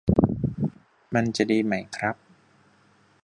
[1.13, 2.15] มันจะดีไหมครับ